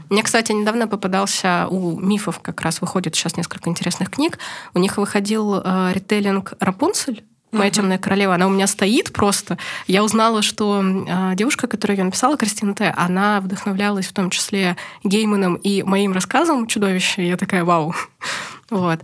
[0.09, 4.39] Мне, кстати, недавно попадался у мифов, как раз выходит сейчас несколько интересных книг.
[4.73, 7.23] У них выходил э, ритейлинг «Рапунцель»,
[7.55, 9.57] моя темная королева, она у меня стоит просто.
[9.87, 14.77] Я узнала, что э, девушка, которая ее написала, Кристина Т., она вдохновлялась в том числе
[15.03, 17.23] Гейманом и моим рассказом «Чудовище».
[17.23, 17.95] И я такая, вау.
[18.75, 18.99] Вот.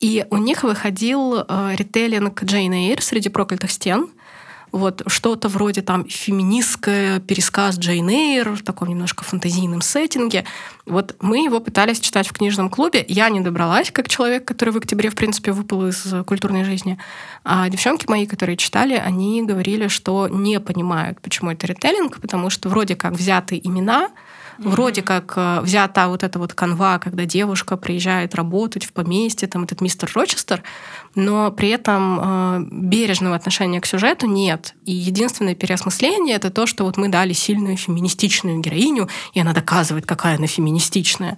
[0.00, 4.08] И у них выходил э, ритейлинг Джейн Эйр «Среди проклятых стен»,
[4.72, 10.44] вот что-то вроде там феминистское пересказ Джейн Эйр в таком немножко фантазийном сеттинге.
[10.84, 13.04] Вот мы его пытались читать в книжном клубе.
[13.08, 16.98] Я не добралась, как человек, который в октябре, в принципе, выпал из культурной жизни.
[17.42, 22.68] А девчонки мои, которые читали, они говорили, что не понимают, почему это ритейлинг, потому что
[22.68, 24.10] вроде как взяты имена,
[24.58, 29.64] Вроде как э, взята вот эта вот канва, когда девушка приезжает работать в поместье, там
[29.64, 30.62] этот мистер Рочестер,
[31.14, 34.74] но при этом э, бережного отношения к сюжету нет.
[34.84, 40.06] И единственное переосмысление— это то, что вот мы дали сильную феминистичную героиню, и она доказывает,
[40.06, 41.36] какая она феминистичная.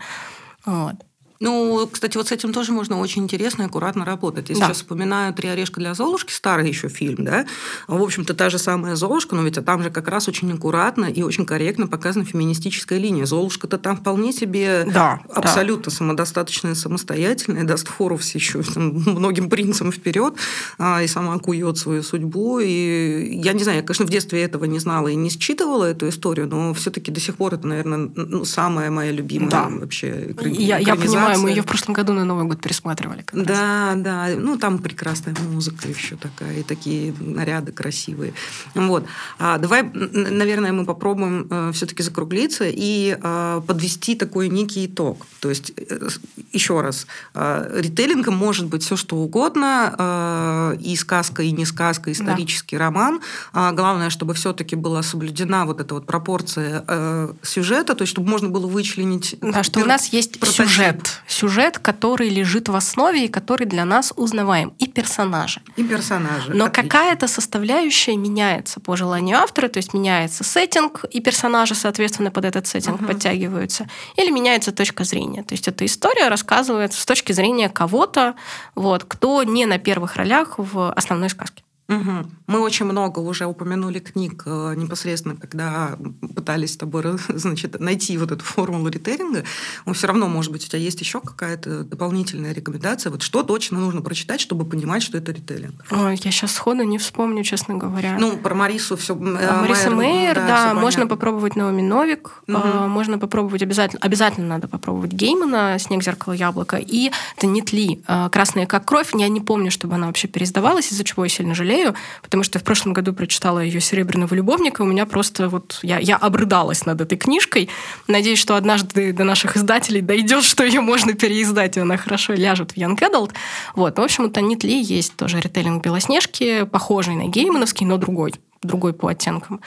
[0.64, 0.94] Вот.
[1.40, 4.48] Ну, кстати, вот с этим тоже можно очень интересно и аккуратно работать.
[4.48, 4.66] Я да.
[4.66, 7.46] сейчас вспоминаю «Три орешка для Золушки», старый еще фильм, да?
[7.86, 11.22] В общем-то, та же самая Золушка, но ведь там же как раз очень аккуратно и
[11.22, 13.24] очень корректно показана феминистическая линия.
[13.24, 15.96] Золушка-то там вполне себе да, абсолютно да.
[15.96, 20.34] самодостаточная, самостоятельная, даст фору еще там, многим принцам вперед
[20.78, 22.58] а, и сама кует свою судьбу.
[22.58, 26.08] И я не знаю, я, конечно, в детстве этого не знала и не считывала эту
[26.08, 29.68] историю, но все-таки до сих пор это, наверное, ну, самая моя любимая да.
[29.68, 33.24] вообще я, я понимаю понимаю, мы ее в прошлом году на Новый год пересматривали.
[33.32, 34.02] да, раз.
[34.02, 34.28] да.
[34.36, 38.34] Ну, там прекрасная музыка еще такая, и такие наряды красивые.
[38.74, 39.06] Вот.
[39.38, 45.26] А, давай, наверное, мы попробуем э, все-таки закруглиться и э, подвести такой некий итог.
[45.40, 46.08] То есть, э,
[46.52, 52.12] еще раз, э, ритейлингом может быть все, что угодно, э, и сказка, и не сказка,
[52.12, 52.84] исторический да.
[52.84, 53.20] роман.
[53.52, 58.28] А главное, чтобы все-таки была соблюдена вот эта вот пропорция э, сюжета, то есть, чтобы
[58.28, 59.36] можно было вычленить...
[59.40, 60.66] Да, что у нас есть прототип.
[60.66, 65.60] сюжет сюжет, который лежит в основе и который для нас узнаваем, и персонажи.
[65.76, 66.52] И персонажи.
[66.54, 72.44] Но какая-то составляющая меняется по желанию автора, то есть меняется сеттинг, и персонажи, соответственно, под
[72.44, 73.06] этот сеттинг угу.
[73.06, 75.42] подтягиваются, или меняется точка зрения.
[75.42, 78.34] То есть эта история рассказывается с точки зрения кого-то,
[78.74, 81.62] вот, кто не на первых ролях в основной сказке.
[81.88, 82.30] Угу.
[82.48, 85.96] Мы очень много уже упомянули книг э, непосредственно, когда
[86.34, 89.44] пытались с тобой значит, найти вот эту формулу ритейлинга.
[89.86, 93.10] Но все равно, может быть, у тебя есть еще какая-то дополнительная рекомендация?
[93.10, 95.82] Вот что точно нужно прочитать, чтобы понимать, что это ритейлинг?
[95.90, 98.18] Ой, я сейчас сходу не вспомню, честно говоря.
[98.20, 99.14] Ну, про Марису все.
[99.14, 102.58] Э, Мариса Мейер, да, да можно попробовать Наоми Новик, угу.
[102.86, 108.84] можно попробовать обязательно, обязательно надо попробовать Геймана «Снег, зеркало, яблоко» и Танит Ли «Красная как
[108.84, 109.12] кровь».
[109.14, 112.58] Я не помню, чтобы она вообще переиздавалась, из-за чего я сильно жалею жалею, потому что
[112.58, 115.80] в прошлом году прочитала ее «Серебряного любовника», у меня просто вот...
[115.82, 117.68] Я, я обрыдалась над этой книжкой.
[118.06, 122.72] Надеюсь, что однажды до наших издателей дойдет, что ее можно переиздать, и она хорошо ляжет
[122.72, 123.32] в Young Adult.
[123.74, 123.98] Вот.
[123.98, 128.92] В общем, у Танит Ли есть тоже ритейлинг «Белоснежки», похожий на геймановский, но другой, другой
[128.92, 129.60] по оттенкам.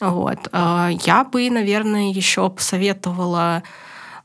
[0.00, 0.38] Вот.
[0.52, 3.62] А, я бы, наверное, еще посоветовала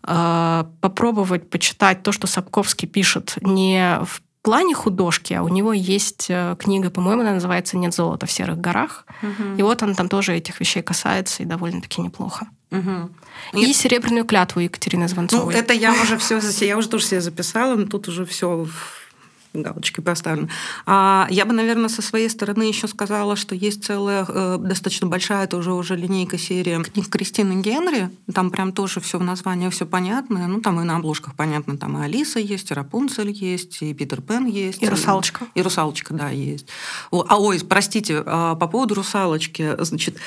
[0.03, 6.27] а, попробовать почитать то, что Сапковский пишет не в плане художки, а у него есть
[6.29, 9.05] э, книга, по-моему, она называется «Нет золота в серых горах».
[9.21, 9.57] Угу.
[9.57, 12.47] И вот он там тоже этих вещей касается, и довольно-таки неплохо.
[12.71, 13.09] Угу.
[13.53, 13.75] И Нет.
[13.75, 15.53] «Серебряную клятву» Екатерины Звонцовой.
[15.53, 18.65] Ну, это я уже все, я уже тоже себе записала, но тут уже все
[19.53, 20.49] галочки поставлены.
[20.85, 25.47] А я бы, наверное, со своей стороны еще сказала, что есть целая э, достаточно большая
[25.47, 28.09] тоже уже линейка серии книг Кристины Генри.
[28.33, 30.47] Там прям тоже все в названии все понятно.
[30.47, 34.21] Ну, там и на обложках понятно, там и Алиса есть, и Рапунцель есть, и Питер
[34.21, 34.81] Пен есть.
[34.81, 35.45] И Русалочка.
[35.55, 36.67] И, Русалочка, да, есть.
[37.11, 40.17] А, ой, простите, а, по поводу Русалочки, значит,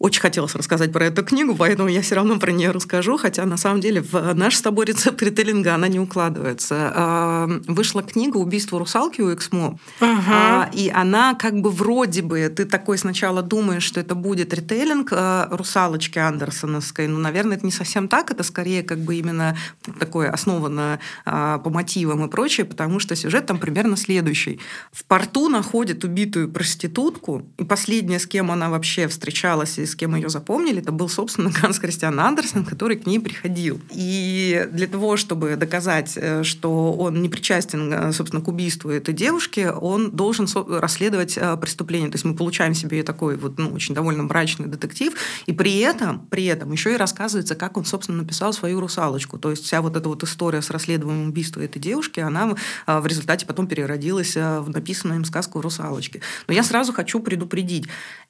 [0.00, 3.58] очень хотелось рассказать про эту книгу, поэтому я все равно про нее расскажу, хотя на
[3.58, 6.92] самом деле в наш с тобой рецепт ритейлинга она не укладывается.
[6.94, 10.70] А, вышла книга «Убийство русалки» у Эксмо, uh-huh.
[10.72, 15.48] и она как бы вроде бы, ты такой сначала думаешь, что это будет ритейлинг а,
[15.50, 19.58] русалочки андерсоновской, но, наверное, это не совсем так, это скорее как бы именно
[19.98, 24.60] такое основано по мотивам и прочее, потому что сюжет там примерно следующий.
[24.92, 30.14] В порту находят убитую проститутку, и последняя, с кем она вообще встречалась и с кем
[30.14, 33.80] ее запомнили, это был, собственно, Ганс Кристиан Андерсен, который к ней приходил.
[33.90, 39.14] И для того, чтобы доказать, э, что он не причастен, э, собственно, к убийству этой
[39.14, 40.46] девушки, он должен
[40.78, 42.10] расследовать э, преступление.
[42.10, 45.14] То есть мы получаем себе такой вот, ну, очень довольно мрачный детектив,
[45.46, 49.38] и при этом, при этом еще и рассказывается, как он, собственно, написал свою «Русалочку».
[49.38, 53.46] То есть вся вот эта вот история с расследованием убийства этой девушки, она в результате
[53.46, 56.22] потом переродилась в написанную им сказку «Русалочки».
[56.48, 57.86] Но я сразу хочу предупредить,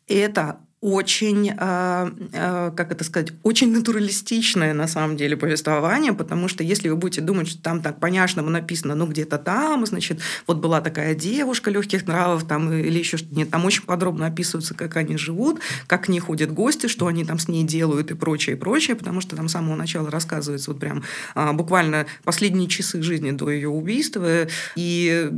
[0.09, 6.65] это очень, а, а, как это сказать, очень натуралистичное на самом деле повествование, потому что
[6.65, 10.81] если вы будете думать, что там так понятно написано, ну где-то там, значит, вот была
[10.81, 15.19] такая девушка легких нравов там или еще что-то, нет, там очень подробно описывается, как они
[15.19, 18.59] живут, как к ней ходят гости, что они там с ней делают и прочее, и
[18.59, 21.03] прочее, потому что там с самого начала рассказывается вот прям
[21.35, 25.29] а, буквально последние часы жизни до ее убийства, и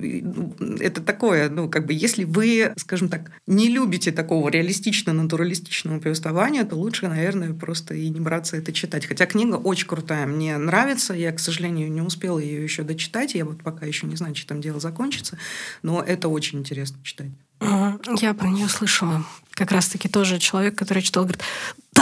[0.78, 6.64] это такое, ну как бы, если вы, скажем так, не любите такого реалистично натуралистичного повествования,
[6.64, 9.06] то лучше, наверное, просто и не браться это читать.
[9.06, 11.14] Хотя книга очень крутая, мне нравится.
[11.14, 13.34] Я, к сожалению, не успела ее еще дочитать.
[13.34, 15.38] Я вот пока еще не знаю, что там дело закончится.
[15.82, 17.30] Но это очень интересно читать.
[17.60, 19.24] Я про нее слышала.
[19.52, 21.42] Как раз-таки тоже человек, который читал, говорит,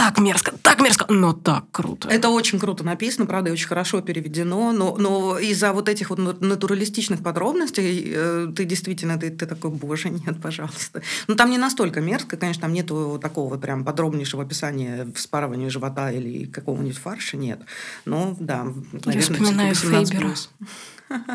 [0.01, 2.09] так мерзко, так мерзко, но так круто.
[2.09, 6.41] Это очень круто написано, правда, и очень хорошо переведено, но, но из-за вот этих вот
[6.41, 11.03] натуралистичных подробностей э, ты действительно, ты, ты такой, боже, нет, пожалуйста.
[11.27, 16.45] Ну, там не настолько мерзко, конечно, там нету такого прям подробнейшего описания вспарывания живота или
[16.45, 17.59] какого-нибудь фарша, нет.
[18.05, 20.33] Но, да, наверное, Я вспоминаю Фейбера.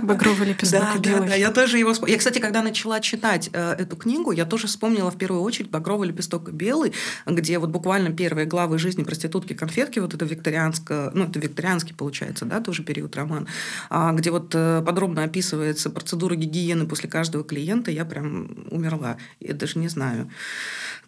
[0.02, 1.92] Багровый лепесток да, да, да, я тоже его...
[2.06, 6.08] Я, кстати, когда начала читать э, эту книгу, я тоже вспомнила в первую очередь «Багровый
[6.08, 6.92] лепесток и белый»,
[7.26, 12.60] где вот буквально первые главы жизни проститутки-конфетки, вот это викторианское, ну, это викторианский, получается, да,
[12.60, 13.46] тоже период роман,
[13.90, 19.16] а, где вот э, подробно описывается процедура гигиены после каждого клиента, я прям умерла.
[19.40, 20.30] Я даже не знаю,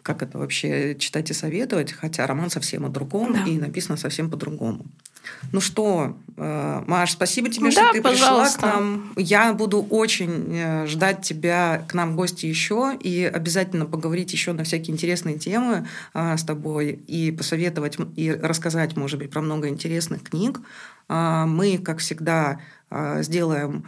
[0.01, 3.43] как это вообще читать и советовать, хотя роман совсем о другом да.
[3.45, 4.85] и написано совсем по-другому.
[5.51, 8.43] Ну что, э, Маш, спасибо тебе, да, что ты пожалуйста.
[8.43, 9.13] пришла к нам.
[9.15, 14.53] Я буду очень э, ждать тебя к нам в гости еще и обязательно поговорить еще
[14.53, 19.67] на всякие интересные темы э, с тобой и посоветовать и рассказать, может быть, про много
[19.67, 20.59] интересных книг.
[21.07, 22.59] Мы, как всегда,
[22.91, 23.83] сделаем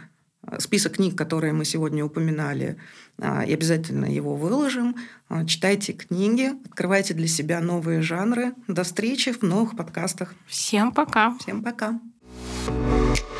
[0.58, 2.76] список книг, которые мы сегодня упоминали,
[3.18, 4.96] а, и обязательно его выложим.
[5.28, 8.54] А, читайте книги, открывайте для себя новые жанры.
[8.68, 10.34] До встречи в новых подкастах.
[10.46, 11.36] Всем пока.
[11.38, 12.00] Всем пока.
[12.64, 13.31] thank you